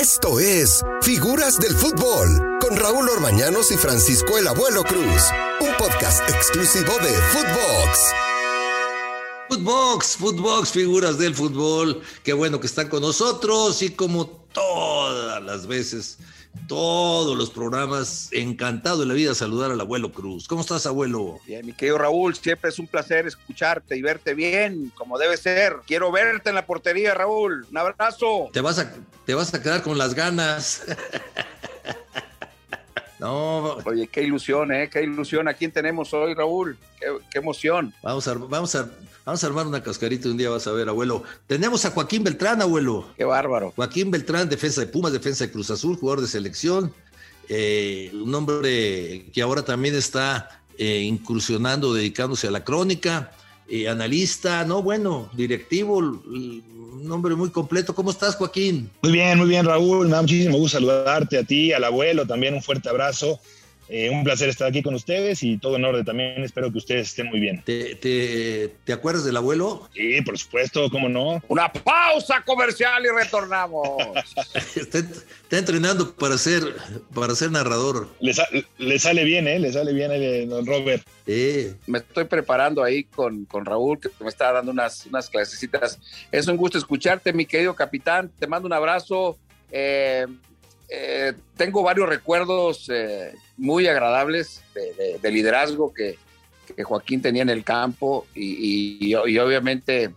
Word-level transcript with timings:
Esto 0.00 0.40
es 0.40 0.82
Figuras 1.02 1.58
del 1.58 1.74
Fútbol 1.74 2.58
con 2.58 2.74
Raúl 2.74 3.06
Orbañanos 3.10 3.70
y 3.70 3.76
Francisco 3.76 4.38
el 4.38 4.48
Abuelo 4.48 4.82
Cruz, 4.82 5.24
un 5.60 5.76
podcast 5.76 6.26
exclusivo 6.30 6.94
de 7.02 7.12
Footbox. 7.12 8.14
Footbox, 9.50 10.16
Footbox, 10.16 10.70
figuras 10.70 11.18
del 11.18 11.34
fútbol. 11.34 12.00
Qué 12.22 12.32
bueno 12.32 12.58
que 12.60 12.66
están 12.66 12.88
con 12.88 13.02
nosotros 13.02 13.82
y 13.82 13.90
como 13.90 14.26
todas 14.26 15.42
las 15.42 15.66
veces, 15.66 16.16
todos 16.66 17.36
los 17.36 17.50
programas, 17.50 18.28
encantado 18.32 19.00
de 19.00 19.06
la 19.06 19.14
vida 19.14 19.34
saludar 19.34 19.70
al 19.70 19.80
abuelo 19.80 20.12
Cruz. 20.12 20.46
¿Cómo 20.46 20.60
estás, 20.60 20.86
abuelo? 20.86 21.40
Bien, 21.46 21.64
mi 21.66 21.72
querido 21.72 21.98
Raúl, 21.98 22.34
siempre 22.34 22.70
es 22.70 22.78
un 22.78 22.86
placer 22.86 23.26
escucharte 23.26 23.96
y 23.96 24.02
verte 24.02 24.34
bien, 24.34 24.92
como 24.94 25.18
debe 25.18 25.36
ser. 25.36 25.76
Quiero 25.86 26.12
verte 26.12 26.50
en 26.50 26.54
la 26.54 26.66
portería, 26.66 27.14
Raúl. 27.14 27.66
Un 27.70 27.78
abrazo. 27.78 28.50
Te 28.52 28.60
vas 28.60 28.78
a, 28.78 28.92
te 29.26 29.34
vas 29.34 29.52
a 29.54 29.62
quedar 29.62 29.82
con 29.82 29.98
las 29.98 30.14
ganas. 30.14 30.84
No. 33.20 33.76
Oye, 33.84 34.08
qué 34.08 34.22
ilusión, 34.22 34.72
¿eh? 34.72 34.88
Qué 34.90 35.02
ilusión. 35.02 35.46
¿A 35.46 35.54
quién 35.54 35.70
tenemos 35.70 36.12
hoy, 36.14 36.34
Raúl? 36.34 36.78
Qué, 36.98 37.38
emoción. 37.38 37.94
Vamos 38.02 38.26
a, 38.26 38.34
vamos, 38.34 38.74
a, 38.74 38.90
vamos 39.24 39.44
a 39.44 39.46
armar 39.46 39.66
una 39.66 39.82
cascarita 39.82 40.28
un 40.28 40.38
día, 40.38 40.48
vas 40.48 40.66
a 40.66 40.72
ver, 40.72 40.88
abuelo. 40.88 41.22
Tenemos 41.46 41.84
a 41.84 41.90
Joaquín 41.90 42.24
Beltrán, 42.24 42.62
abuelo. 42.62 43.06
Qué 43.16 43.24
bárbaro. 43.24 43.72
Joaquín 43.76 44.10
Beltrán, 44.10 44.48
defensa 44.48 44.80
de 44.80 44.86
Pumas, 44.86 45.12
defensa 45.12 45.44
de 45.44 45.52
Cruz 45.52 45.70
Azul, 45.70 45.96
jugador 45.96 46.22
de 46.22 46.28
selección. 46.28 46.92
Eh, 47.48 48.10
un 48.14 48.34
hombre 48.34 49.26
que 49.32 49.42
ahora 49.42 49.62
también 49.62 49.94
está 49.94 50.62
eh, 50.78 51.00
incursionando, 51.00 51.92
dedicándose 51.92 52.48
a 52.48 52.50
la 52.50 52.64
crónica. 52.64 53.32
Eh, 53.72 53.88
analista, 53.88 54.64
no, 54.64 54.82
bueno, 54.82 55.30
directivo, 55.32 55.98
un 55.98 57.08
hombre 57.08 57.36
muy 57.36 57.50
completo. 57.50 57.94
¿Cómo 57.94 58.10
estás, 58.10 58.34
Joaquín? 58.34 58.90
Muy 59.00 59.12
bien, 59.12 59.38
muy 59.38 59.48
bien, 59.48 59.64
Raúl. 59.64 60.06
Me 60.06 60.12
da 60.12 60.22
muchísimo 60.22 60.58
gusto 60.58 60.78
saludarte 60.78 61.38
a 61.38 61.44
ti, 61.44 61.72
al 61.72 61.84
abuelo, 61.84 62.26
también 62.26 62.54
un 62.54 62.62
fuerte 62.62 62.88
abrazo. 62.88 63.38
Eh, 63.92 64.08
un 64.08 64.22
placer 64.22 64.48
estar 64.48 64.68
aquí 64.68 64.84
con 64.84 64.94
ustedes 64.94 65.42
y 65.42 65.58
todo 65.58 65.74
en 65.74 65.84
orden 65.84 66.04
también. 66.04 66.44
Espero 66.44 66.70
que 66.70 66.78
ustedes 66.78 67.08
estén 67.08 67.26
muy 67.26 67.40
bien. 67.40 67.60
¿Te, 67.64 67.96
te, 67.96 68.92
acuerdas 68.92 69.24
del 69.24 69.36
abuelo? 69.36 69.88
Sí, 69.92 70.22
por 70.22 70.38
supuesto, 70.38 70.88
cómo 70.90 71.08
no. 71.08 71.42
Una 71.48 71.72
pausa 71.72 72.40
comercial 72.46 73.04
y 73.04 73.08
retornamos. 73.08 73.98
está, 74.76 75.02
entrenando 75.50 76.14
para 76.14 76.38
ser, 76.38 76.62
para 77.12 77.34
ser 77.34 77.50
narrador. 77.50 78.08
Le, 78.20 78.98
sale 79.00 79.24
bien, 79.24 79.48
¿eh? 79.48 79.58
Le 79.58 79.72
sale 79.72 79.92
bien, 79.92 80.12
el, 80.12 80.48
don 80.48 80.64
Robert. 80.66 81.02
Sí. 81.26 81.74
Me 81.88 81.98
estoy 81.98 82.26
preparando 82.26 82.84
ahí 82.84 83.02
con, 83.02 83.44
con 83.46 83.64
Raúl, 83.64 83.98
que 83.98 84.08
me 84.20 84.28
está 84.28 84.52
dando 84.52 84.70
unas, 84.70 85.04
unas 85.06 85.28
clasecitas. 85.28 85.98
Es 86.30 86.46
un 86.46 86.56
gusto 86.56 86.78
escucharte, 86.78 87.32
mi 87.32 87.44
querido 87.44 87.74
capitán. 87.74 88.30
Te 88.38 88.46
mando 88.46 88.66
un 88.66 88.72
abrazo. 88.72 89.36
Eh, 89.72 90.26
eh, 90.92 91.34
tengo 91.56 91.84
varios 91.84 92.08
recuerdos 92.08 92.88
eh, 92.92 93.32
muy 93.60 93.86
agradables 93.86 94.62
de, 95.22 95.30
liderazgo 95.30 95.92
que, 95.92 96.16
Joaquín 96.82 97.20
tenía 97.20 97.42
en 97.42 97.50
el 97.50 97.62
campo 97.62 98.26
y, 98.34 99.14
obviamente 99.14 100.10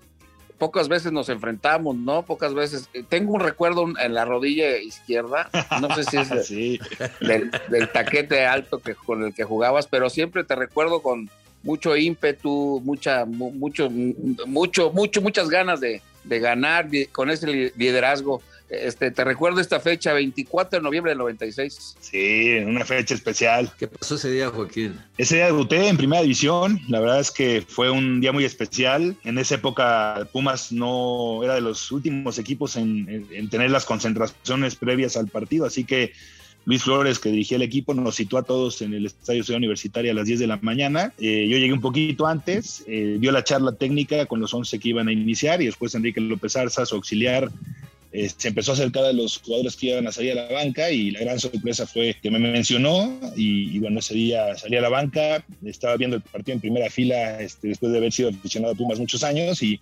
pocas 0.59 0.87
veces 0.87 1.11
nos 1.11 1.27
enfrentamos, 1.27 1.95
¿no? 1.97 2.21
Pocas 2.21 2.53
veces. 2.53 2.87
Tengo 3.09 3.33
un 3.33 3.41
recuerdo 3.41 3.85
en 3.99 4.13
la 4.13 4.23
rodilla 4.23 4.77
izquierda, 4.77 5.49
no 5.81 5.93
sé 5.93 6.03
si 6.05 6.17
es 6.17 6.29
del, 7.19 7.89
taquete 7.91 8.45
alto 8.45 8.79
que, 8.79 8.95
con 8.95 9.25
el 9.25 9.33
que 9.33 9.43
jugabas, 9.43 9.87
pero 9.87 10.09
siempre 10.09 10.45
te 10.45 10.55
recuerdo 10.55 11.01
con 11.01 11.29
mucho 11.63 11.97
ímpetu, 11.97 12.81
mucha, 12.85 13.25
mucho, 13.25 13.89
mucho, 13.89 14.91
mucho, 14.91 15.21
muchas 15.21 15.49
ganas 15.49 15.81
de, 15.81 16.01
de 16.23 16.39
ganar 16.39 16.87
con 17.11 17.29
ese 17.29 17.71
liderazgo. 17.75 18.41
Este, 18.81 19.11
te 19.11 19.23
recuerdo 19.23 19.61
esta 19.61 19.79
fecha, 19.79 20.13
24 20.13 20.79
de 20.79 20.83
noviembre 20.83 21.11
del 21.11 21.19
96. 21.19 21.95
Sí, 21.99 22.55
una 22.65 22.83
fecha 22.83 23.13
especial. 23.13 23.71
¿Qué 23.77 23.87
pasó 23.87 24.15
ese 24.15 24.31
día, 24.31 24.49
Joaquín? 24.49 24.99
Ese 25.17 25.35
día 25.35 25.45
debuté 25.45 25.87
en 25.87 25.97
primera 25.97 26.21
división. 26.21 26.79
La 26.87 26.99
verdad 26.99 27.19
es 27.19 27.29
que 27.29 27.63
fue 27.67 27.91
un 27.91 28.19
día 28.19 28.31
muy 28.31 28.45
especial. 28.45 29.15
En 29.23 29.37
esa 29.37 29.55
época, 29.55 30.27
Pumas 30.31 30.71
no 30.71 31.43
era 31.43 31.55
de 31.55 31.61
los 31.61 31.91
últimos 31.91 32.39
equipos 32.39 32.75
en, 32.75 33.27
tener 33.49 33.69
las 33.69 33.85
concentraciones 33.85 34.75
previas 34.75 35.17
al 35.17 35.27
partido, 35.27 35.65
así 35.65 35.83
que 35.83 36.13
Luis 36.65 36.83
Flores, 36.83 37.19
que 37.19 37.29
dirigía 37.29 37.57
el 37.57 37.61
equipo, 37.61 37.93
nos 37.93 38.15
situó 38.15 38.39
a 38.39 38.43
todos 38.43 38.81
en 38.81 38.93
el 38.93 39.05
Estadio 39.05 39.43
Ciudad 39.43 39.57
Universitaria 39.57 40.13
a 40.13 40.15
las 40.15 40.25
10 40.25 40.39
de 40.39 40.47
la 40.47 40.57
mañana. 40.57 41.13
Eh, 41.17 41.47
yo 41.49 41.57
llegué 41.57 41.73
un 41.73 41.81
poquito 41.81 42.25
antes, 42.25 42.85
eh, 42.87 43.17
dio 43.19 43.33
la 43.33 43.43
charla 43.43 43.73
técnica 43.73 44.25
con 44.25 44.39
los 44.39 44.53
11 44.53 44.79
que 44.79 44.89
iban 44.89 45.09
a 45.09 45.11
iniciar 45.11 45.61
y 45.61 45.65
después 45.65 45.93
Enrique 45.93 46.21
López 46.21 46.55
Arza, 46.55 46.85
su 46.85 46.95
auxiliar, 46.95 47.51
eh, 48.15 48.29
se 48.29 48.49
empezó 48.49 48.71
a 48.71 48.73
acercar 48.75 49.05
a 49.05 49.11
los 49.11 49.39
jugadores 49.39 49.75
que 49.75 49.87
iban 49.87 50.05
a 50.05 50.11
salir 50.11 50.33
a 50.33 50.43
la 50.43 50.53
banca 50.53 50.91
y 50.91 51.09
la 51.09 51.21
gran 51.21 51.39
sorpresa 51.39 51.87
fue 51.87 52.15
que 52.21 52.29
me 52.29 52.37
mencionó 52.37 53.19
y, 53.35 53.79
bueno, 53.79 53.99
ese 53.99 54.13
día 54.13 54.55
salí 54.55 54.77
a 54.77 54.81
la 54.81 54.89
banca, 54.89 55.43
estaba 55.65 55.97
viendo 55.97 56.17
el 56.17 56.21
partido 56.21 56.53
en 56.53 56.61
primera 56.61 56.91
fila 56.91 57.41
este, 57.41 57.69
después 57.69 57.91
de 57.91 57.97
haber 57.97 58.11
sido 58.11 58.29
aficionado 58.29 58.73
a 58.73 58.77
Pumas 58.77 58.99
muchos 58.99 59.23
años 59.23 59.63
y, 59.63 59.81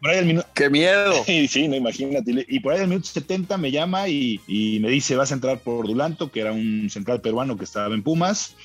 por 0.00 0.10
ahí 0.10 0.20
el 0.20 0.24
minuto... 0.24 0.48
¡Qué 0.54 0.70
miedo! 0.70 1.22
Sí, 1.26 1.48
sí, 1.48 1.68
no, 1.68 1.76
imagínate. 1.76 2.46
Y 2.48 2.60
por 2.60 2.72
ahí 2.72 2.80
el 2.80 2.88
minuto 2.88 3.08
70 3.08 3.58
me 3.58 3.70
llama 3.70 4.08
y, 4.08 4.40
me 4.80 4.88
dice, 4.88 5.16
vas 5.16 5.30
a 5.30 5.34
entrar 5.34 5.58
por 5.58 5.86
Dulanto, 5.86 6.30
que 6.30 6.40
era 6.40 6.52
un 6.52 6.88
central 6.88 7.20
peruano 7.20 7.58
que 7.58 7.64
estaba 7.64 7.94
en 7.94 8.02
Pumas. 8.02 8.56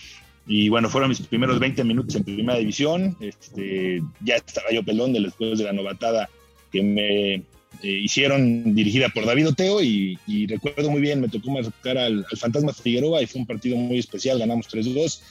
Y 0.47 0.69
bueno, 0.69 0.89
fueron 0.89 1.09
mis 1.09 1.19
primeros 1.19 1.59
20 1.59 1.84
minutos 1.84 2.16
en 2.16 2.23
primera 2.23 2.59
división. 2.59 3.17
Este, 3.19 4.01
ya 4.22 4.35
estaba 4.35 4.72
yo 4.72 4.84
pelón 4.84 5.11
después 5.11 5.57
de 5.57 5.66
la 5.66 5.73
novatada 5.73 6.29
que 6.72 6.81
me, 6.81 7.44
eh, 7.81 7.87
hicieron 8.03 8.75
dirigida 8.75 9.09
por 9.09 9.25
David 9.25 9.49
Oteo 9.49 9.81
y, 9.81 10.17
recuerdo 10.47 10.89
muy 10.89 11.01
bien, 11.01 11.21
me 11.21 11.29
tocó 11.29 11.51
marcar 11.51 11.97
al, 11.97 12.25
al, 12.29 12.37
Fantasma 12.37 12.73
Figueroa 12.73 13.21
y 13.21 13.27
fue 13.27 13.41
un 13.41 13.47
partido 13.47 13.77
muy 13.77 13.99
especial, 13.99 14.39
ganamos 14.39 14.67
3-2, 14.67 15.21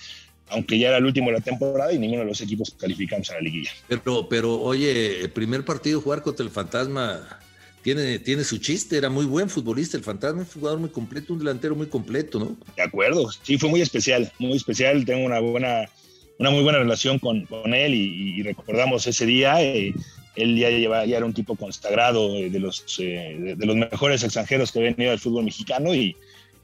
aunque 0.49 0.79
ya 0.79 0.89
era 0.89 0.99
el 0.99 1.07
último 1.07 1.29
de 1.29 1.35
la 1.35 1.41
temporada 1.41 1.93
y 1.93 1.99
ninguno 1.99 2.21
de 2.21 2.29
los 2.29 2.41
equipos 2.41 2.75
calificamos 2.79 3.31
a 3.31 3.35
la 3.35 3.41
liguilla. 3.41 3.71
Pero, 3.89 4.29
pero 4.29 4.61
oye, 4.61 5.21
el 5.21 5.31
primer 5.31 5.65
partido 5.65 6.01
jugar 6.01 6.23
contra 6.23 6.45
el 6.45 6.51
Fantasma 6.51 7.41
tiene, 7.83 8.19
tiene 8.19 8.45
su 8.45 8.59
chiste, 8.59 8.97
era 8.97 9.11
muy 9.11 9.27
buen 9.27 9.49
futbolista, 9.49 9.97
el 9.97 10.03
Fantasma 10.03 10.43
es 10.43 10.55
un 10.55 10.61
jugador 10.61 10.81
muy 10.81 10.91
completo, 10.91 11.33
un 11.33 11.39
delantero 11.39 11.75
muy 11.75 11.87
completo, 11.87 12.39
¿no? 12.39 12.57
De 12.77 12.83
acuerdo, 12.83 13.31
sí, 13.43 13.59
fue 13.59 13.69
muy 13.69 13.81
especial, 13.81 14.33
muy 14.39 14.57
especial, 14.57 15.05
tengo 15.05 15.25
una 15.25 15.41
buena 15.41 15.89
una 16.39 16.51
muy 16.51 16.63
buena 16.63 16.79
relación 16.79 17.19
con, 17.19 17.45
con 17.47 17.75
él 17.75 17.95
y, 17.95 18.43
recordamos 18.43 19.07
ese 19.07 19.27
día. 19.27 19.63
Eh, 19.63 19.95
él 20.37 20.57
ya, 20.57 20.71
lleva, 20.71 21.05
ya 21.05 21.19
era 21.19 21.27
un 21.27 21.35
tipo 21.35 21.57
consagrado 21.57 22.35
eh, 22.37 22.51
de 22.51 22.61
los, 22.61 22.85
eh, 22.99 23.55
de, 23.57 23.67
los 23.67 23.77
mejores 23.77 24.23
extranjeros 24.23 24.73
que 24.73 24.81
habían 24.81 24.97
venido 24.97 25.13
al 25.13 25.19
fútbol 25.19 25.45
mexicano 25.45 25.95
y, 25.95 26.17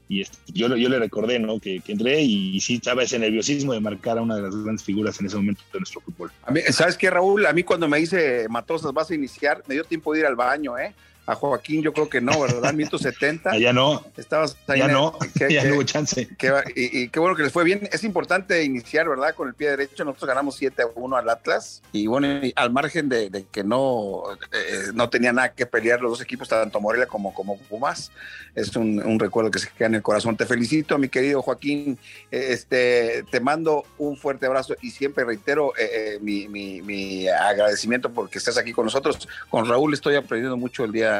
y 0.09 0.25
yo, 0.47 0.75
yo 0.75 0.89
le 0.89 0.99
recordé 0.99 1.39
¿no? 1.39 1.59
que, 1.59 1.79
que 1.79 1.93
entré 1.93 2.21
y, 2.21 2.59
sí 2.59 2.75
estaba 2.75 3.03
ese 3.03 3.17
nerviosismo 3.17 3.73
de 3.73 3.79
marcar 3.79 4.17
a 4.17 4.21
una 4.21 4.35
de 4.35 4.41
las 4.41 4.55
grandes 4.55 4.83
figuras 4.83 5.19
en 5.19 5.27
ese 5.27 5.37
momento 5.37 5.61
de 5.71 5.79
nuestro 5.79 6.01
fútbol. 6.01 6.31
¿Sabes 6.71 6.97
qué, 6.97 7.09
Raúl? 7.09 7.45
A 7.45 7.53
mí 7.53 7.63
cuando 7.63 7.87
me 7.87 7.97
dice 7.97 8.47
Matosas 8.49 8.91
vas 8.93 9.09
a 9.09 9.15
iniciar, 9.15 9.63
me 9.67 9.75
dio 9.75 9.85
tiempo 9.85 10.13
de 10.13 10.19
ir 10.19 10.25
al 10.25 10.35
baño, 10.35 10.77
¿eh? 10.77 10.93
A 11.25 11.35
Joaquín, 11.35 11.81
yo 11.81 11.93
creo 11.93 12.09
que 12.09 12.21
no, 12.21 12.39
¿verdad? 12.39 12.73
170. 12.75 13.57
Ya 13.57 13.73
no. 13.73 14.03
Estabas 14.17 14.57
Ya 14.67 14.87
no. 14.87 15.17
ya 15.49 15.63
no 15.63 15.75
hubo 15.75 15.83
chance. 15.83 16.27
y, 16.75 17.07
qué 17.09 17.19
bueno 17.19 17.35
que 17.35 17.43
les 17.43 17.51
fue 17.51 17.63
bien. 17.63 17.87
Es 17.91 18.03
importante 18.03 18.63
iniciar, 18.63 19.07
¿verdad? 19.07 19.35
Con 19.35 19.47
el 19.47 19.53
pie 19.53 19.69
derecho. 19.69 20.03
Nosotros 20.03 20.27
ganamos 20.27 20.55
7 20.55 20.81
a 20.81 20.87
1 20.93 21.15
al 21.15 21.29
Atlas. 21.29 21.81
Y 21.91 22.07
bueno, 22.07 22.27
al 22.55 22.71
margen 22.71 23.09
de, 23.09 23.45
que 23.51 23.63
no, 23.63 24.23
eh, 24.51 24.91
no 24.93 25.09
tenía 25.09 25.31
nada 25.31 25.53
que 25.53 25.65
pelear 25.65 26.01
los 26.01 26.11
dos 26.11 26.21
equipos, 26.21 26.49
tanto 26.49 26.79
Morelia 26.79 27.07
como, 27.07 27.33
como 27.33 27.57
Pumas, 27.57 28.11
es 28.55 28.75
un, 28.75 29.19
recuerdo 29.19 29.51
que 29.51 29.59
se 29.59 29.69
queda 29.69 29.87
en 29.87 29.95
el 29.95 30.01
corazón. 30.01 30.35
Te 30.35 30.45
felicito, 30.45 30.97
mi 30.97 31.09
querido 31.09 31.41
Joaquín. 31.41 31.97
Este, 32.31 33.23
te 33.29 33.39
mando 33.39 33.85
un 33.97 34.17
fuerte 34.17 34.45
abrazo 34.45 34.75
y 34.81 34.91
siempre 34.91 35.23
reitero 35.23 35.73
eh, 35.77 36.15
eh, 36.15 36.19
mi, 36.21 36.47
mi 36.47 37.27
agradecimiento 37.27 38.11
porque 38.11 38.37
estás 38.37 38.57
aquí 38.57 38.73
con 38.73 38.85
nosotros. 38.85 39.27
Con 39.49 39.67
Raúl 39.67 39.93
estoy 39.93 40.15
aprendiendo 40.15 40.57
mucho 40.57 40.83
el 40.83 40.91
día 40.91 41.10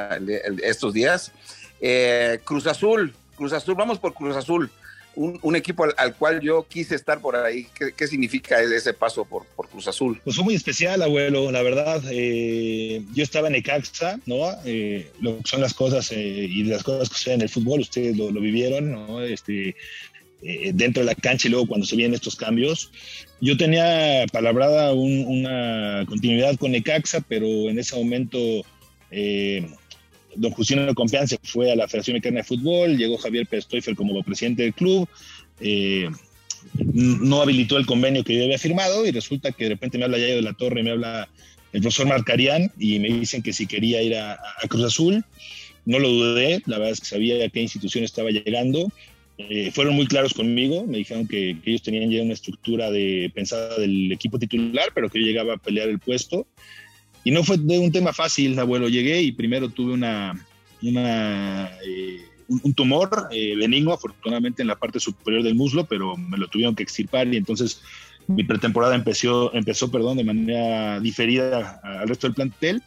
estos 0.64 0.94
días. 0.94 1.32
Eh, 1.82 2.40
Cruz 2.44 2.68
Azul, 2.68 3.14
Cruz 3.36 3.54
Azul, 3.54 3.76
vamos 3.76 3.98
por 3.98 4.14
Cruz 4.14 4.36
Azul, 4.36 4.70
un, 5.16 5.56
equipo 5.56 5.86
al, 5.98 6.16
cual 6.16 6.40
yo 6.40 6.66
quise 6.70 6.96
estar 6.96 7.20
por 7.20 7.36
ahí. 7.36 7.68
¿Qué, 7.98 8.08
significa 8.08 8.62
ese 8.62 8.94
paso 8.94 9.26
por, 9.26 9.46
Cruz 9.70 9.88
Azul? 9.88 10.22
Pues 10.24 10.36
fue 10.36 10.46
muy 10.46 10.56
especial, 10.56 11.02
abuelo, 11.02 11.52
la 11.52 11.62
verdad. 11.64 12.02
Eh, 12.12 13.04
yo 13.14 13.24
estaba 13.24 13.48
en 13.48 13.56
Ecaxa, 13.56 14.20
¿no? 14.26 14.38
Eh, 14.64 15.12
lo 15.20 15.38
que 15.40 15.50
son 15.50 15.60
las 15.60 15.74
cosas 15.74 16.12
y 16.14 16.64
las 16.64 16.84
cosas 16.84 17.10
que 17.10 17.16
suceden 17.16 17.40
en 17.40 17.44
el 17.44 17.50
fútbol, 17.50 17.82
ustedes 17.82 18.16
lo, 18.16 18.32
vivieron, 18.32 18.92
¿no? 18.92 19.22
Este, 19.22 19.76
dentro 20.74 21.02
de 21.02 21.08
la 21.08 21.16
cancha 21.16 21.48
y 21.48 21.52
luego 21.52 21.68
cuando 21.68 21.86
se 21.86 21.96
vienen 21.96 22.16
estos 22.16 22.36
cambios. 22.36 22.92
Yo 23.42 23.58
tenía 23.58 24.26
palabrada 24.32 24.94
una 24.94 26.06
continuidad 26.08 26.56
con 26.58 26.74
Ecaxa, 26.74 27.22
pero 27.28 27.48
en 27.70 27.80
ese 27.80 27.98
momento 27.98 28.38
don 30.36 30.52
Justino 30.52 30.94
Confianza 30.96 31.38
fue 31.44 31.72
a 31.72 31.76
la 31.76 31.88
Federación 31.88 32.16
Mexicana 32.16 32.38
de 32.38 32.44
Fútbol, 32.44 32.98
llegó 32.98 33.18
Javier 33.18 33.48
Pérez 33.48 33.68
como 33.96 34.22
presidente 34.24 34.64
del 34.64 34.74
club, 34.74 35.08
eh, 35.60 36.10
no 36.74 37.42
habilitó 37.42 37.78
el 37.78 37.86
convenio 37.86 38.24
que 38.24 38.36
yo 38.36 38.44
había 38.44 38.60
firmado 38.60 39.06
y 39.06 39.12
resulta 39.12 39.52
que 39.52 39.66
de 39.66 39.70
repente 39.72 39.98
me 39.98 40.06
habla 40.06 40.18
Yayo 40.18 40.36
de 40.36 40.42
la 40.42 40.54
Torre, 40.54 40.84
me 40.84 40.92
habla 40.92 41.28
el 41.74 41.82
profesor 41.82 42.08
Marcarián 42.08 42.72
y 42.78 43.00
me 43.00 43.10
dicen 43.10 43.42
que 43.42 43.54
si 43.54 43.66
quería 43.66 44.02
ir 44.02 44.16
a, 44.16 44.38
Cruz 44.68 44.86
Azul. 44.86 45.24
no 45.86 46.00
lo 46.00 46.10
dudé, 46.10 46.62
la 46.66 46.78
verdad 46.78 46.94
es 46.94 47.00
que 47.00 47.08
sabía 47.08 47.44
a 47.44 47.50
qué 47.50 47.62
institución 47.62 48.04
estaba 48.04 48.30
llegando. 48.30 48.92
Eh, 49.38 49.72
fueron 49.72 49.96
muy 49.96 50.06
claros 50.06 50.34
conmigo, 50.34 50.86
me 50.86 51.00
dijeron 51.00 51.28
que, 51.28 51.58
ellos 51.66 51.82
tenían 51.82 52.12
ya 52.12 52.22
una 52.22 52.34
estructura 52.34 52.92
de 52.92 53.32
pensada 53.34 53.80
del 53.80 54.12
equipo 54.12 54.38
titular, 54.38 54.90
pero 54.94 55.10
que 55.10 55.20
yo 55.20 55.26
llegaba 55.26 55.56
a 55.56 55.58
pelear 55.58 55.90
el 55.90 56.00
puesto. 56.00 56.46
Y 57.24 57.32
no 57.32 57.44
fue 57.44 57.58
de 57.58 57.80
un 57.80 57.92
tema 57.92 58.14
fácil, 58.14 58.58
abuelo. 58.58 58.90
Llegué 58.90 59.22
y 59.22 59.32
primero 59.32 59.70
tuve 59.70 59.94
una, 59.94 60.34
una 60.82 61.70
eh, 61.86 62.22
un, 62.48 62.74
tumor 62.74 63.28
eh, 63.32 63.56
benigno, 63.56 63.94
afortunadamente 63.94 64.62
en 64.62 64.68
la 64.68 64.76
parte 64.76 65.00
superior 65.00 65.44
del 65.44 65.56
muslo, 65.56 65.86
pero 65.86 66.18
me 66.18 66.38
lo 66.38 66.48
tuvieron 66.48 66.76
que 66.76 66.84
extirpar 66.84 67.32
y 67.34 67.38
entonces 67.38 67.82
mi 68.28 68.44
pretemporada 68.44 68.96
empezó, 68.96 69.54
empezó 69.54 69.92
perdón, 69.92 70.18
de 70.18 70.24
manera 70.24 71.00
diferida 71.00 71.80
al 71.84 72.08
resto 72.08 72.28
del 72.28 72.36
plantel 72.36 72.84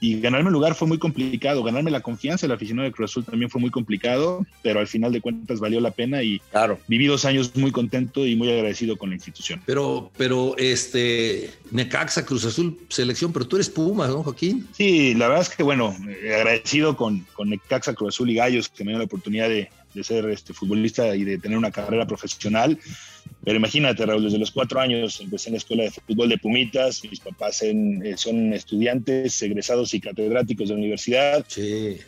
y 0.00 0.20
ganarme 0.20 0.48
el 0.48 0.52
lugar 0.52 0.74
fue 0.74 0.86
muy 0.86 0.98
complicado, 0.98 1.62
ganarme 1.62 1.90
la 1.90 2.00
confianza 2.00 2.46
del 2.46 2.54
aficionado 2.54 2.88
de 2.88 2.92
Cruz 2.92 3.10
Azul 3.10 3.24
también 3.24 3.50
fue 3.50 3.60
muy 3.60 3.70
complicado, 3.70 4.46
pero 4.62 4.80
al 4.80 4.86
final 4.86 5.12
de 5.12 5.20
cuentas 5.20 5.60
valió 5.60 5.80
la 5.80 5.90
pena 5.90 6.22
y 6.22 6.40
claro. 6.50 6.78
viví 6.86 7.06
dos 7.06 7.24
años 7.24 7.54
muy 7.56 7.72
contento 7.72 8.26
y 8.26 8.36
muy 8.36 8.50
agradecido 8.50 8.96
con 8.96 9.10
la 9.10 9.16
institución. 9.16 9.60
Pero, 9.66 10.10
pero 10.16 10.56
este, 10.56 11.50
Necaxa, 11.70 12.24
Cruz 12.24 12.44
Azul, 12.44 12.78
selección, 12.88 13.32
pero 13.32 13.46
tú 13.46 13.56
eres 13.56 13.68
Puma, 13.70 14.06
¿no, 14.06 14.22
Joaquín? 14.22 14.68
Sí, 14.72 15.14
la 15.14 15.28
verdad 15.28 15.42
es 15.42 15.56
que 15.56 15.62
bueno, 15.62 15.94
agradecido 16.22 16.96
con, 16.96 17.26
con 17.32 17.50
Necaxa, 17.50 17.94
Cruz 17.94 18.14
Azul 18.14 18.30
y 18.30 18.34
Gallos 18.34 18.68
que 18.68 18.84
me 18.84 18.90
dieron 18.90 19.00
la 19.00 19.06
oportunidad 19.06 19.48
de, 19.48 19.68
de 19.98 20.04
ser 20.04 20.28
este, 20.30 20.54
futbolista 20.54 21.14
y 21.14 21.24
de 21.24 21.38
tener 21.38 21.58
una 21.58 21.70
carrera 21.70 22.06
profesional. 22.06 22.78
Pero 23.44 23.56
imagínate, 23.56 24.04
Raúl, 24.06 24.24
desde 24.24 24.38
los 24.38 24.50
cuatro 24.50 24.80
años 24.80 25.20
empecé 25.20 25.48
en 25.48 25.54
la 25.54 25.58
escuela 25.58 25.82
de 25.84 25.90
fútbol 25.90 26.28
de 26.28 26.38
Pumitas, 26.38 27.02
mis 27.04 27.20
papás 27.20 27.62
eh, 27.62 28.14
son 28.16 28.52
estudiantes, 28.52 29.40
egresados 29.42 29.92
y 29.94 30.00
catedráticos 30.00 30.68
de 30.68 30.74
la 30.74 30.78
universidad. 30.78 31.46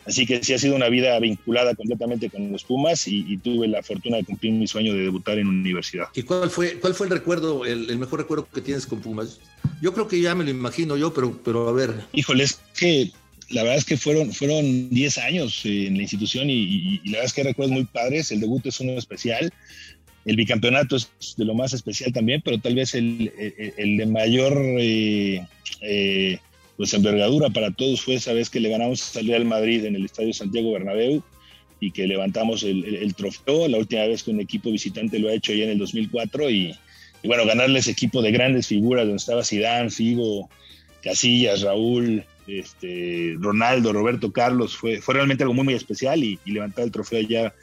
Así 0.05 0.25
que 0.25 0.43
sí 0.43 0.53
ha 0.53 0.59
sido 0.59 0.75
una 0.75 0.89
vida 0.89 1.19
vinculada 1.19 1.75
completamente 1.75 2.29
con 2.29 2.51
los 2.51 2.63
Pumas 2.63 3.07
y, 3.07 3.37
tuve 3.37 3.67
la 3.67 3.81
fortuna 3.81 4.17
de 4.17 4.23
cumplir 4.23 4.53
mi 4.53 4.67
sueño 4.67 4.93
de 4.93 5.03
debutar 5.03 5.39
en 5.39 5.47
universidad. 5.47 6.07
¿Y 6.13 6.23
cuál 6.23 6.49
fue, 6.49 6.79
cuál 6.79 6.93
fue 6.93 7.07
el 7.07 7.13
recuerdo, 7.13 7.65
el, 7.65 7.97
mejor 7.97 8.19
recuerdo 8.19 8.47
que 8.53 8.61
tienes 8.61 8.85
con 8.85 9.01
Pumas? 9.01 9.39
Yo 9.81 9.93
creo 9.93 10.07
que 10.07 10.21
ya 10.21 10.35
me 10.35 10.43
lo 10.43 10.51
imagino 10.51 10.95
yo, 10.95 11.13
pero, 11.13 11.39
pero 11.43 11.67
a 11.67 11.71
ver. 11.71 12.05
Híjole, 12.13 12.43
es 12.43 12.61
que 12.77 13.11
la 13.51 13.63
verdad 13.63 13.77
es 13.77 13.85
que 13.85 13.97
fueron, 13.97 14.31
fueron 14.31 14.89
10 14.89 15.17
años 15.19 15.61
en 15.65 15.95
la 15.95 16.01
institución 16.01 16.49
y, 16.49 16.99
la 17.05 17.11
verdad 17.13 17.25
es 17.25 17.33
que 17.33 17.41
hay 17.41 17.47
recuerdos 17.47 17.73
muy 17.73 17.85
padres. 17.85 18.31
El 18.31 18.39
debut 18.39 18.65
es 18.65 18.79
uno 18.79 18.93
especial. 18.93 19.51
El 20.25 20.35
bicampeonato 20.35 20.95
es 20.95 21.09
de 21.37 21.45
lo 21.45 21.53
más 21.55 21.73
especial 21.73 22.13
también, 22.13 22.41
pero 22.43 22.59
tal 22.59 22.75
vez 22.75 22.93
el, 22.93 23.31
el, 23.77 23.97
de 23.97 24.05
mayor 24.05 24.53
eh, 24.79 25.45
eh, 25.81 26.37
pues 26.77 26.93
envergadura 26.93 27.49
para 27.49 27.71
todos 27.71 28.01
fue 28.01 28.15
esa 28.15 28.33
vez 28.33 28.49
que 28.49 28.59
le 28.59 28.69
ganamos 28.69 29.15
al 29.15 29.27
Real 29.27 29.45
Madrid 29.45 29.85
en 29.85 29.95
el 29.95 30.05
Estadio 30.05 30.33
Santiago 30.33 30.71
Bernabéu 30.73 31.23
y 31.79 31.91
que 31.91 32.05
levantamos 32.05 32.63
el, 32.63 33.13
trofeo. 33.15 33.67
La 33.67 33.79
última 33.79 34.05
vez 34.05 34.23
que 34.23 34.31
un 34.31 34.39
equipo 34.39 34.71
visitante 34.71 35.17
lo 35.17 35.29
ha 35.29 35.33
hecho 35.33 35.53
ya 35.53 35.63
en 35.65 35.71
el 35.71 35.79
2004 35.79 36.49
y, 36.51 36.75
y 37.23 37.27
bueno, 37.27 37.45
ganarles 37.45 37.87
equipo 37.87 38.21
de 38.21 38.31
grandes 38.31 38.67
figuras 38.67 39.05
donde 39.05 39.17
estaba 39.17 39.43
Zidane, 39.43 39.89
Figo, 39.89 40.49
Casillas, 41.01 41.61
Raúl, 41.61 42.23
este, 42.59 43.35
Ronaldo, 43.39 43.93
Roberto 43.93 44.31
Carlos, 44.31 44.75
fue, 44.75 45.01
fue 45.01 45.15
realmente 45.15 45.43
algo 45.43 45.53
muy, 45.53 45.65
muy 45.65 45.73
especial 45.73 46.23
y, 46.23 46.39
levantar 46.45 46.83
el 46.83 46.91
trofeo 46.91 47.21
ya, 47.21 47.53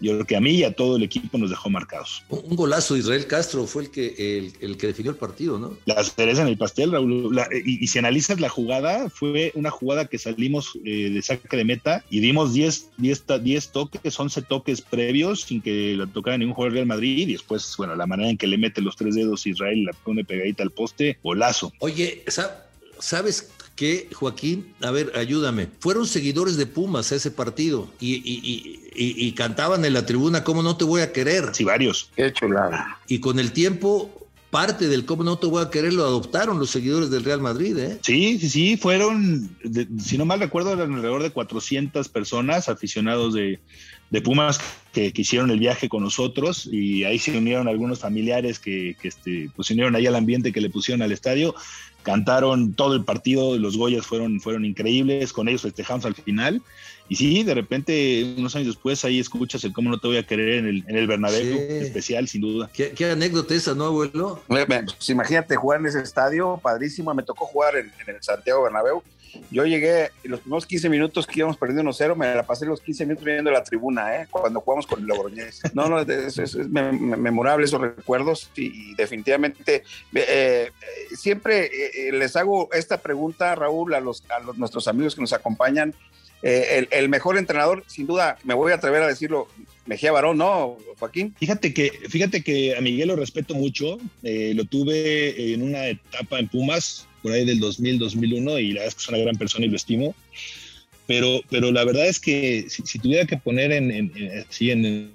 yo 0.00 0.12
creo 0.12 0.26
que 0.26 0.36
a 0.36 0.40
mí 0.40 0.50
y 0.50 0.64
a 0.64 0.74
todo 0.74 0.96
el 0.96 1.02
equipo 1.02 1.38
nos 1.38 1.48
dejó 1.48 1.70
marcados. 1.70 2.22
Un, 2.28 2.54
golazo 2.54 2.94
de 2.94 3.00
Israel 3.00 3.26
Castro 3.26 3.66
fue 3.66 3.84
el 3.84 3.90
que, 3.90 4.52
el, 4.60 4.76
que 4.76 4.88
definió 4.88 5.12
el 5.12 5.16
partido, 5.16 5.58
¿no? 5.58 5.76
La 5.86 6.04
cereza 6.04 6.42
en 6.42 6.48
el 6.48 6.58
pastel, 6.58 6.92
Raúl. 6.92 7.34
y, 7.64 7.86
si 7.86 7.98
analizas 7.98 8.40
la 8.40 8.50
jugada, 8.50 9.08
fue 9.08 9.52
una 9.54 9.70
jugada 9.70 10.04
que 10.06 10.18
salimos 10.18 10.78
eh, 10.84 11.10
de 11.10 11.22
saque 11.22 11.56
de 11.56 11.64
meta 11.64 12.04
y 12.10 12.20
dimos 12.20 12.52
10, 12.52 12.90
10, 12.98 13.24
10 13.42 13.72
toques, 13.72 14.20
11 14.20 14.42
toques 14.42 14.82
previos 14.82 15.42
sin 15.42 15.62
que 15.62 15.94
la 15.96 16.06
tocara 16.06 16.36
ningún 16.36 16.54
jugador 16.54 16.74
del 16.74 16.86
Madrid. 16.86 17.28
Y 17.28 17.32
después, 17.32 17.74
bueno, 17.78 17.94
la 17.94 18.06
manera 18.06 18.28
en 18.28 18.36
que 18.36 18.46
le 18.46 18.58
mete 18.58 18.82
los 18.82 18.96
tres 18.96 19.14
dedos 19.14 19.46
Israel 19.46 19.84
la 19.84 19.92
pone 19.92 20.24
pegadita 20.24 20.62
al 20.62 20.70
poste, 20.70 21.18
golazo. 21.22 21.72
Oye, 21.78 22.22
¿sabes 22.98 23.50
que, 23.76 24.08
Joaquín, 24.12 24.74
a 24.80 24.90
ver, 24.90 25.12
ayúdame, 25.14 25.68
fueron 25.78 26.06
seguidores 26.06 26.56
de 26.56 26.66
Pumas 26.66 27.12
a 27.12 27.16
ese 27.16 27.30
partido 27.30 27.88
y, 28.00 29.32
cantaban 29.32 29.84
en 29.84 29.92
la 29.92 30.06
tribuna, 30.06 30.42
¿cómo 30.42 30.62
no 30.62 30.76
te 30.76 30.84
voy 30.84 31.02
a 31.02 31.12
querer? 31.12 31.50
Sí, 31.52 31.62
varios. 31.62 32.10
Qué 32.16 32.32
chulada. 32.32 32.98
Y 33.06 33.20
con 33.20 33.38
el 33.38 33.52
tiempo, 33.52 34.26
parte 34.50 34.88
del 34.88 35.04
cómo 35.04 35.22
no 35.22 35.38
te 35.38 35.46
voy 35.46 35.62
a 35.62 35.68
querer 35.68 35.92
lo 35.92 36.04
adoptaron 36.04 36.58
los 36.58 36.70
seguidores 36.70 37.10
del 37.10 37.22
Real 37.22 37.42
Madrid, 37.42 37.76
¿eh? 37.76 37.98
Sí, 38.00 38.38
sí, 38.38 38.48
sí, 38.48 38.76
fueron, 38.78 39.54
si 39.98 40.16
no 40.16 40.24
mal 40.24 40.40
recuerdo, 40.40 40.72
eran 40.72 40.94
alrededor 40.94 41.22
de 41.22 41.30
400 41.30 42.08
personas 42.08 42.70
aficionados 42.70 43.34
de, 43.34 43.60
Pumas 44.24 44.58
que, 44.92 45.12
hicieron 45.14 45.50
el 45.50 45.58
viaje 45.58 45.90
con 45.90 46.02
nosotros 46.02 46.66
y 46.72 47.04
ahí 47.04 47.18
se 47.18 47.36
unieron 47.36 47.68
algunos 47.68 47.98
familiares 47.98 48.58
que, 48.58 48.96
que 48.98 49.08
este, 49.08 49.50
pues, 49.54 49.68
se 49.68 49.74
unieron 49.74 49.94
ahí 49.94 50.06
al 50.06 50.16
ambiente 50.16 50.52
que 50.52 50.62
le 50.62 50.70
pusieron 50.70 51.02
al 51.02 51.12
estadio 51.12 51.54
cantaron 52.06 52.72
todo 52.72 52.94
el 52.94 53.04
partido, 53.04 53.58
los 53.58 53.76
Goyas 53.76 54.06
fueron, 54.06 54.40
fueron 54.40 54.64
increíbles, 54.64 55.32
con 55.32 55.48
ellos 55.48 55.62
festejamos 55.62 56.06
al 56.06 56.14
final. 56.14 56.62
Y 57.08 57.16
sí, 57.16 57.42
de 57.42 57.52
repente, 57.52 58.34
unos 58.38 58.54
años 58.54 58.68
después, 58.68 59.04
ahí 59.04 59.18
escuchas 59.18 59.64
el 59.64 59.72
cómo 59.72 59.90
no 59.90 59.98
te 59.98 60.06
voy 60.06 60.16
a 60.16 60.24
querer 60.24 60.58
en 60.58 60.66
el, 60.66 60.84
en 60.86 60.96
el 60.96 61.08
Bernabéu, 61.08 61.58
especial, 61.82 62.28
sin 62.28 62.42
duda. 62.42 62.70
¿Qué, 62.72 63.10
anécdota 63.10 63.54
esa, 63.54 63.74
¿no, 63.74 63.86
abuelo? 63.86 64.40
Pues, 64.46 65.10
imagínate 65.10 65.56
jugar 65.56 65.80
en 65.80 65.86
ese 65.86 66.00
estadio, 66.00 66.60
padrísimo. 66.62 67.12
Me 67.12 67.24
tocó 67.24 67.44
jugar 67.44 67.76
en, 67.76 67.92
en 68.06 68.14
el 68.14 68.22
Santiago 68.22 68.62
Bernabéu 68.62 69.02
yo 69.50 69.64
llegué 69.64 70.10
los 70.24 70.40
primeros 70.40 70.66
15 70.66 70.88
minutos 70.88 71.26
que 71.26 71.40
íbamos 71.40 71.56
perdiendo 71.56 71.90
1-0, 71.90 72.16
me 72.16 72.34
la 72.34 72.44
pasé 72.44 72.66
los 72.66 72.80
15 72.80 73.06
minutos 73.06 73.24
viendo 73.24 73.50
la 73.50 73.62
tribuna, 73.62 74.16
¿eh? 74.16 74.26
cuando 74.30 74.60
jugamos 74.60 74.86
con 74.86 75.00
el 75.00 75.06
Logroñés. 75.06 75.62
No, 75.74 75.88
no, 75.88 76.00
es, 76.00 76.56
memorable 76.56 77.66
esos 77.66 77.80
recuerdos 77.80 78.50
y, 78.56 78.94
definitivamente 78.94 79.82
eh, 80.14 80.70
siempre 81.14 81.66
eh, 81.66 82.12
les 82.12 82.36
hago 82.36 82.68
esta 82.72 82.98
pregunta, 82.98 83.54
Raúl, 83.54 83.94
a, 83.94 84.00
los, 84.00 84.24
a 84.30 84.40
nuestros 84.56 84.88
amigos 84.88 85.14
que 85.14 85.20
nos 85.20 85.32
acompañan. 85.32 85.94
Eh, 86.42 86.86
el, 86.90 87.08
mejor 87.08 87.38
entrenador, 87.38 87.82
sin 87.86 88.06
duda, 88.06 88.38
me 88.44 88.54
voy 88.54 88.72
a 88.72 88.76
atrever 88.76 89.02
a 89.02 89.08
decirlo, 89.08 89.48
Mejía 89.86 90.12
Barón, 90.12 90.38
¿no, 90.38 90.76
Joaquín? 90.98 91.34
Fíjate 91.38 91.72
que, 91.72 91.90
fíjate 92.08 92.42
que 92.42 92.76
a 92.76 92.80
Miguel 92.80 93.08
lo 93.08 93.16
respeto 93.16 93.54
mucho, 93.54 93.98
lo 94.22 94.64
tuve 94.64 95.54
en 95.54 95.62
una 95.62 95.86
etapa 95.88 96.38
en 96.38 96.48
Pumas, 96.48 97.06
por 97.26 97.32
ahí 97.32 97.44
del 97.44 97.58
2000, 97.58 97.98
2001, 97.98 98.58
y 98.60 98.68
la 98.68 98.82
verdad 98.82 98.86
es 98.86 98.94
que 98.94 99.02
es 99.02 99.08
una 99.08 99.18
gran 99.18 99.36
persona 99.36 99.66
y 99.66 99.68
lo 99.68 99.74
estimo. 99.74 100.14
Pero, 101.08 101.40
pero 101.50 101.72
la 101.72 101.82
verdad 101.82 102.06
es 102.06 102.20
que 102.20 102.66
si, 102.68 103.00
tuviera 103.00 103.26
que 103.26 103.36
poner 103.36 103.72
en, 103.72 103.90
en, 103.90 104.12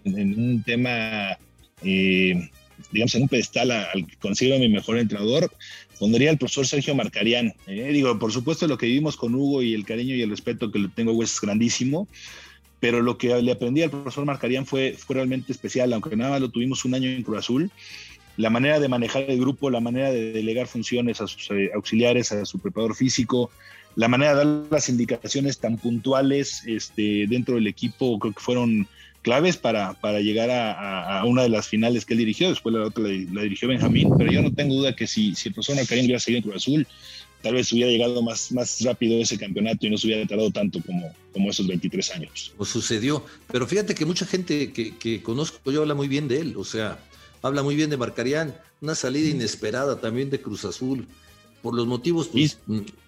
en, 0.03 0.37
un 0.37 0.61
tema, 0.65 1.37
eh, 1.85 2.49
digamos, 2.91 3.15
en 3.15 3.21
un 3.21 3.29
pedestal 3.29 3.71
al 3.71 4.05
que 4.05 4.17
considero 4.17 4.59
mi 4.59 4.67
mejor 4.67 4.97
entrenador, 4.97 5.49
pondría 5.99 6.31
al 6.31 6.37
profesor 6.37 6.67
Sergio 6.67 6.95
Marcarián. 6.95 7.53
Eh. 7.67 7.91
Digo, 7.93 8.19
por 8.19 8.33
supuesto, 8.33 8.67
lo 8.67 8.77
que 8.77 8.87
vivimos 8.87 9.15
con 9.15 9.33
Hugo 9.33 9.61
y 9.61 9.73
el 9.73 9.85
cariño 9.85 10.13
y 10.13 10.21
el 10.21 10.31
respeto 10.31 10.69
que 10.69 10.79
le 10.79 10.89
tengo 10.89 11.23
es 11.23 11.39
grandísimo, 11.39 12.09
pero 12.81 13.01
lo 13.01 13.17
que 13.17 13.41
le 13.41 13.53
aprendí 13.53 13.83
al 13.83 13.89
profesor 13.89 14.25
Marcarián 14.25 14.65
fue, 14.65 14.97
fue 14.97 15.15
realmente 15.15 15.53
especial, 15.53 15.93
aunque 15.93 16.17
nada 16.17 16.31
más 16.31 16.41
lo 16.41 16.49
tuvimos 16.49 16.83
un 16.83 16.93
año 16.93 17.09
en 17.09 17.23
Cruz 17.23 17.39
Azul 17.39 17.71
la 18.37 18.49
manera 18.49 18.79
de 18.79 18.87
manejar 18.87 19.23
el 19.27 19.39
grupo, 19.39 19.69
la 19.69 19.79
manera 19.79 20.11
de 20.11 20.31
delegar 20.31 20.67
funciones 20.67 21.21
a 21.21 21.27
sus 21.27 21.49
eh, 21.51 21.71
auxiliares, 21.73 22.31
a 22.31 22.45
su 22.45 22.59
preparador 22.59 22.95
físico, 22.95 23.51
la 23.95 24.07
manera 24.07 24.35
de 24.35 24.45
dar 24.45 24.63
las 24.69 24.89
indicaciones 24.89 25.59
tan 25.59 25.77
puntuales 25.77 26.63
este, 26.65 27.25
dentro 27.27 27.55
del 27.55 27.67
equipo, 27.67 28.17
creo 28.19 28.33
que 28.33 28.39
fueron 28.39 28.87
claves 29.21 29.57
para, 29.57 29.93
para 29.93 30.19
llegar 30.19 30.49
a, 30.49 31.23
una 31.25 31.43
de 31.43 31.49
las 31.49 31.67
finales 31.67 32.05
que 32.05 32.13
él 32.13 32.19
dirigió, 32.19 32.49
después 32.49 32.73
la 32.73 32.85
otra 32.85 33.03
la, 33.03 33.43
dirigió 33.43 33.67
Benjamín, 33.67 34.09
pero 34.17 34.31
yo 34.31 34.41
no 34.41 34.51
tengo 34.51 34.75
duda 34.75 34.95
que 34.95 35.05
si, 35.07 35.35
si 35.35 35.49
el 35.49 35.53
profesor 35.53 35.75
Marcarín 35.75 36.05
hubiera 36.05 36.19
seguido 36.19 36.37
en 36.39 36.43
Cruz 36.43 36.55
Azul, 36.55 36.87
tal 37.43 37.53
vez 37.53 37.71
hubiera 37.71 37.91
llegado 37.91 38.21
más, 38.21 38.51
más 38.51 38.81
rápido 38.81 39.19
ese 39.19 39.37
campeonato 39.37 39.85
y 39.85 39.89
no 39.89 39.97
se 39.97 40.07
hubiera 40.07 40.25
tardado 40.25 40.51
tanto 40.51 40.81
como, 40.81 41.13
como 41.33 41.49
esos 41.49 41.67
23 41.67 42.11
años. 42.15 42.53
Pues 42.57 42.69
sucedió, 42.69 43.23
pero 43.51 43.67
fíjate 43.67 43.93
que 43.93 44.05
mucha 44.05 44.25
gente 44.25 44.71
que, 44.71 44.97
que 44.97 45.21
conozco 45.21 45.71
yo 45.71 45.81
habla 45.81 45.93
muy 45.93 46.07
bien 46.07 46.27
de 46.27 46.39
él, 46.39 46.55
o 46.57 46.63
sea, 46.63 46.99
habla 47.41 47.63
muy 47.63 47.75
bien 47.75 47.89
de 47.89 47.97
Marcarián, 47.97 48.55
una 48.81 48.95
salida 48.95 49.29
inesperada 49.29 49.99
también 49.99 50.29
de 50.29 50.41
Cruz 50.41 50.65
Azul. 50.65 51.07
Por 51.61 51.75
los 51.75 51.85
motivos, 51.85 52.27
pues, 52.27 52.57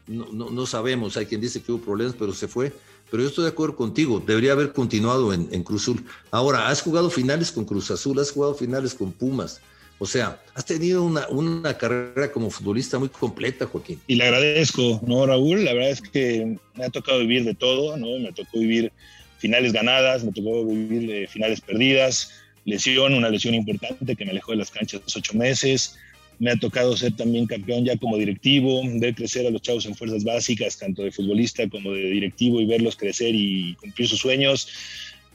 no, 0.08 0.66
sabemos, 0.66 1.18
hay 1.18 1.26
quien 1.26 1.42
dice 1.42 1.62
que 1.62 1.72
hubo 1.72 1.84
problemas, 1.84 2.16
pero 2.18 2.34
se 2.34 2.48
fue. 2.48 2.72
Pero 3.10 3.24
yo 3.24 3.30
estoy 3.30 3.44
de 3.44 3.52
acuerdo 3.52 3.76
contigo, 3.76 4.24
debería 4.26 4.54
haber 4.54 4.74
continuado 4.74 5.34
en, 5.34 5.64
Cruz 5.64 5.84
Azul. 5.84 6.06
Ahora, 6.32 6.70
has 6.70 6.82
jugado 6.82 7.10
finales 7.10 7.52
con 7.52 7.66
Cruz 7.66 7.90
Azul, 7.92 8.20
has 8.20 8.32
jugado 8.32 8.54
finales 8.54 8.94
con 8.94 9.12
Pumas. 9.12 9.62
O 10.00 10.06
sea, 10.06 10.42
has 10.54 10.66
tenido 10.66 11.04
una, 11.04 11.28
una, 11.30 11.78
carrera 11.78 12.32
como 12.32 12.50
futbolista 12.50 13.00
muy 13.00 13.10
completa, 13.10 13.68
Joaquín. 13.68 14.02
Y 14.08 14.16
le 14.16 14.26
agradezco, 14.26 15.00
¿no, 15.06 15.26
Raúl? 15.26 15.64
La 15.64 15.74
verdad 15.74 15.92
es 15.92 16.02
que 16.02 16.58
me 16.76 16.86
ha 16.86 16.90
tocado 16.90 17.20
vivir 17.20 17.46
de 17.46 17.54
todo, 17.54 17.96
¿no? 17.96 18.20
Me 18.20 18.34
tocó 18.34 18.60
vivir 18.60 18.92
finales 19.38 19.72
ganadas, 19.74 20.24
me 20.24 20.32
tocó 20.32 20.66
vivir 20.66 21.28
finales 21.30 21.62
perdidas, 21.62 22.32
lesión, 22.66 23.14
una 23.14 23.30
lesión 23.30 23.54
importante 23.54 24.16
que 24.16 24.26
me 24.26 24.32
alejó 24.32 24.52
de 24.52 24.58
las 24.58 24.72
canchas 24.72 25.02
ocho 25.16 25.34
meses, 25.34 25.98
me 26.40 26.52
ha 26.52 26.56
tocado 26.58 26.98
ser 26.98 27.16
también 27.16 27.46
campeón 27.46 27.86
ya 27.86 27.98
como 27.98 28.18
directivo, 28.18 28.82
ver 28.96 29.16
crecer 29.16 29.48
a 29.48 29.50
los 29.50 29.62
chavos 29.62 29.86
en 29.86 29.96
fuerzas 29.96 30.24
básicas, 30.24 30.78
tanto 30.78 31.04
de 31.04 31.12
futbolista 31.12 31.68
como 31.70 31.94
de 31.94 32.10
directivo, 32.10 32.60
y 32.60 32.66
verlos 32.66 32.96
crecer 32.96 33.34
y 33.34 33.76
cumplir 33.76 34.08
sus 34.08 34.20
sueños. 34.20 34.68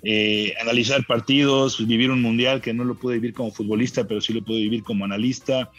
Eh, 0.04 0.54
analizar 0.60 1.04
partidos, 1.06 1.84
vivir 1.84 2.10
un 2.10 2.22
mundial 2.22 2.60
que 2.60 2.72
no 2.72 2.84
lo 2.84 2.94
pude 2.94 3.14
vivir 3.14 3.32
como 3.32 3.50
futbolista, 3.50 4.06
pero 4.06 4.20
sí 4.20 4.32
lo 4.32 4.42
pude 4.42 4.60
vivir 4.60 4.82
como 4.82 5.04
analista. 5.04 5.70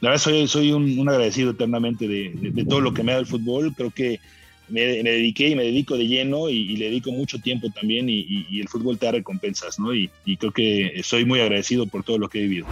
La 0.00 0.10
verdad, 0.10 0.22
soy, 0.22 0.46
soy 0.46 0.72
un, 0.72 1.08
agradecido 1.08 1.52
eternamente 1.52 2.06
de, 2.06 2.64
todo 2.68 2.80
lo 2.80 2.92
que 2.92 3.02
me 3.02 3.12
da 3.12 3.18
el 3.18 3.26
fútbol. 3.26 3.74
Creo 3.74 3.90
que 3.90 4.20
me, 4.68 4.80
dediqué 4.80 5.48
y 5.48 5.56
me 5.56 5.64
dedico 5.64 5.96
de 5.96 6.06
lleno 6.06 6.48
y, 6.48 6.76
le 6.76 6.86
dedico 6.86 7.12
mucho 7.12 7.38
tiempo 7.38 7.68
también 7.70 8.08
y, 8.08 8.60
el 8.60 8.68
fútbol 8.68 8.98
te 8.98 9.06
da 9.06 9.12
recompensas, 9.12 9.78
¿no? 9.78 9.94
Y, 9.94 10.10
creo 10.38 10.52
que 10.52 11.00
soy 11.04 11.24
muy 11.24 11.40
agradecido 11.40 11.86
por 11.86 12.02
todo 12.02 12.18
lo 12.18 12.28
que 12.28 12.38
he 12.38 12.42
vivido. 12.42 12.66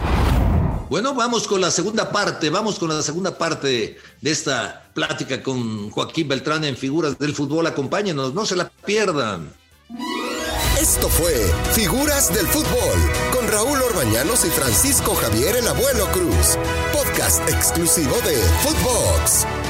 Bueno, 0.89 1.15
vamos 1.15 1.47
con 1.47 1.61
la 1.61 1.71
segunda 1.71 2.11
parte, 2.11 2.49
vamos 2.49 2.77
con 2.77 2.89
la 2.89 3.01
segunda 3.01 3.37
parte 3.37 3.97
de 4.21 4.31
esta 4.31 4.91
plática 4.93 5.41
con 5.41 5.89
Joaquín 5.89 6.27
Beltrán 6.27 6.63
en 6.63 6.77
Figuras 6.77 7.17
del 7.17 7.33
Fútbol. 7.33 7.65
Acompáñenos, 7.65 8.33
no 8.33 8.45
se 8.45 8.55
la 8.55 8.69
pierdan. 8.85 9.51
Esto 10.79 11.09
fue 11.09 11.33
Figuras 11.73 12.33
del 12.33 12.45
Fútbol 12.47 12.99
con 13.33 13.47
Raúl 13.47 13.81
Orbañanos 13.81 14.45
y 14.45 14.49
Francisco 14.49 15.15
Javier 15.15 15.55
el 15.55 15.67
Abuelo 15.67 16.05
Cruz, 16.11 16.57
podcast 16.93 17.47
exclusivo 17.49 18.15
de 18.21 18.35
Footbox. 18.61 19.64